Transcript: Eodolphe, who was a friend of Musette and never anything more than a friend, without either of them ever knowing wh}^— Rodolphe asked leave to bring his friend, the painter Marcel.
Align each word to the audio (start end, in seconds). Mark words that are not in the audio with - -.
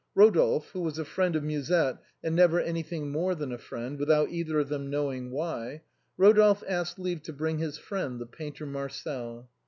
Eodolphe, 0.17 0.71
who 0.71 0.79
was 0.81 0.97
a 0.97 1.05
friend 1.05 1.35
of 1.35 1.43
Musette 1.43 1.99
and 2.23 2.35
never 2.35 2.59
anything 2.59 3.11
more 3.11 3.35
than 3.35 3.51
a 3.51 3.57
friend, 3.59 3.99
without 3.99 4.31
either 4.31 4.57
of 4.57 4.67
them 4.67 4.81
ever 4.87 4.89
knowing 4.89 5.29
wh}^— 5.29 5.81
Rodolphe 6.17 6.63
asked 6.67 6.97
leave 6.97 7.21
to 7.21 7.31
bring 7.33 7.59
his 7.59 7.77
friend, 7.77 8.19
the 8.19 8.25
painter 8.25 8.65
Marcel. 8.65 9.47